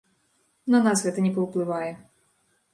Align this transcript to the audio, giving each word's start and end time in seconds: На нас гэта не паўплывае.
На 0.77 0.79
нас 0.87 1.05
гэта 1.09 1.27
не 1.27 1.33
паўплывае. 1.37 1.91